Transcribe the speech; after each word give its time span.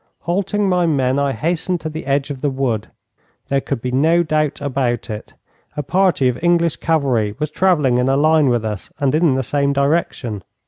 Halting 0.21 0.67
my 0.67 0.87
men 0.87 1.19
I 1.19 1.31
hastened 1.31 1.79
to 1.81 1.89
the 1.89 2.07
edge 2.07 2.31
of 2.31 2.41
the 2.41 2.49
wood. 2.49 2.87
There 3.49 3.61
could 3.61 3.83
be 3.83 3.91
no 3.91 4.23
doubt 4.23 4.59
about 4.59 5.11
it. 5.11 5.35
A 5.77 5.83
party 5.83 6.27
of 6.27 6.43
English 6.43 6.77
cavalry 6.77 7.35
was 7.37 7.51
travelling 7.51 7.99
in 7.99 8.09
a 8.09 8.17
line 8.17 8.49
with 8.49 8.65
us, 8.65 8.91
and 8.99 9.13
in 9.13 9.35
the 9.35 9.43
same 9.43 9.73
direction. 9.73 10.43